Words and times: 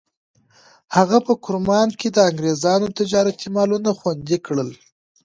هغه 0.95 1.17
په 1.27 1.33
کرمان 1.43 1.89
کې 1.99 2.07
د 2.11 2.17
انګریزانو 2.29 2.87
تجارتي 2.97 3.47
مالونه 3.55 3.89
خوندي 3.99 4.37
کړل. 4.45 4.69